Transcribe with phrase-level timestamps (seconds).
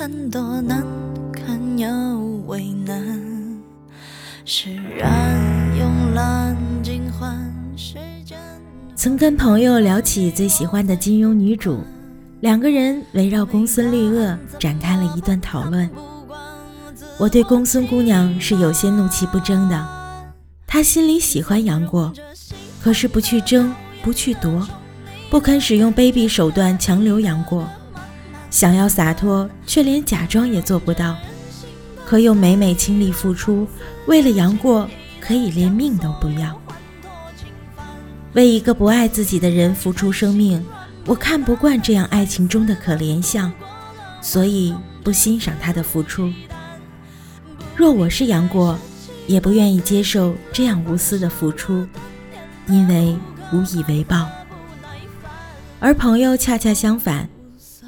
[0.00, 0.82] 很多难
[1.30, 1.86] 堪又
[2.46, 3.60] 为难，
[4.46, 5.38] 释然
[5.78, 7.38] 慵懒尽欢
[7.76, 8.38] 时间。
[8.96, 11.80] 曾跟朋友聊起最喜欢的金庸女主，
[12.40, 15.86] 两个人围绕公孙绿萼展开了一段讨论。
[17.18, 19.86] 我对公孙姑娘是有些怒气不争的，
[20.66, 22.10] 她心里喜欢杨过，
[22.82, 23.70] 可是不去争，
[24.02, 24.66] 不去夺，
[25.28, 27.68] 不肯使用卑鄙手段强留杨过，
[28.50, 31.16] 想要洒脱，却连假装也做不到，
[32.04, 33.66] 可又每每倾力付出，
[34.06, 36.60] 为了杨过可以连命都不要。
[38.32, 40.64] 为一个不爱自己的人付出生命，
[41.06, 43.52] 我看不惯这样爱情中的可怜相，
[44.20, 46.32] 所以不欣赏他的付出。
[47.76, 48.76] 若我是杨过，
[49.26, 51.86] 也不愿意接受这样无私的付出，
[52.66, 53.16] 因为
[53.52, 54.28] 无以为报。
[55.78, 57.29] 而朋友恰恰相反，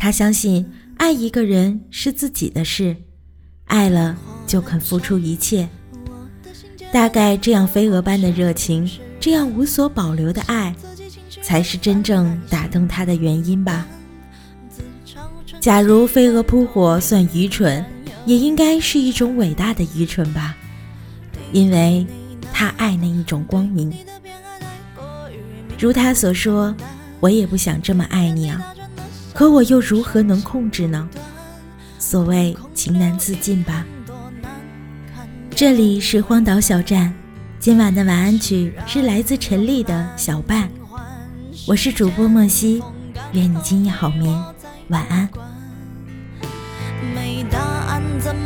[0.00, 2.96] 他相信爱一个人是自己的事，
[3.66, 5.68] 爱了就肯付出一切。
[6.90, 8.90] 大概这样飞蛾般的热情。
[9.20, 10.74] 这样无所保留的爱，
[11.42, 13.86] 才是真正打动他的原因吧。
[15.60, 17.84] 假如飞蛾扑火算愚蠢，
[18.24, 20.56] 也应该是一种伟大的愚蠢吧，
[21.52, 22.06] 因为
[22.50, 23.92] 他爱那一种光明。
[25.78, 26.74] 如他所说，
[27.20, 28.69] 我也不想这么爱你啊，
[29.40, 31.08] 可我又如何能控制呢？
[31.98, 33.86] 所谓情难自禁吧。
[35.48, 37.10] 这里是荒岛小站。
[37.58, 40.68] 今晚的晚安曲是来自陈粒的《小半》，
[41.66, 42.82] 我是主播莫西，
[43.32, 44.38] 愿你今夜好眠，
[44.88, 45.26] 晚安。
[47.14, 48.36] 没答案怎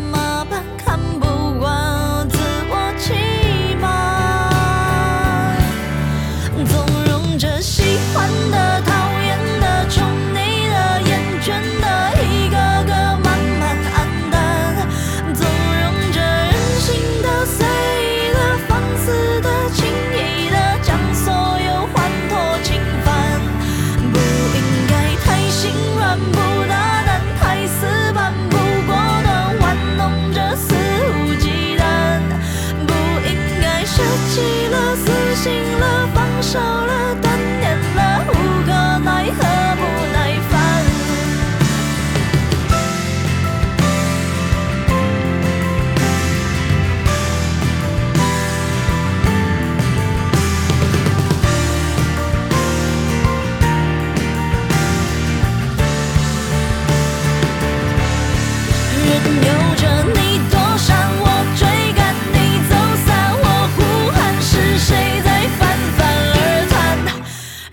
[59.37, 59.83] 由着
[60.15, 61.25] 你躲闪，我
[61.57, 61.63] 追
[61.95, 62.01] 赶；
[62.33, 62.37] 你
[62.69, 62.73] 走
[63.05, 63.09] 散，
[63.43, 63.79] 我呼
[64.11, 64.17] 喊。
[64.41, 65.29] 是谁在
[65.59, 65.61] 泛
[65.97, 65.99] 泛
[66.35, 66.37] 而
[66.71, 66.75] 谈？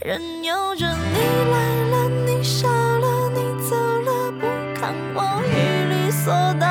[0.04, 0.10] 任
[0.44, 1.18] 由着你
[1.52, 1.56] 来
[1.92, 1.94] 了，
[2.26, 3.38] 你笑了，你
[3.70, 4.42] 走了，不
[4.80, 5.50] 看我，已
[5.94, 6.71] 理所当。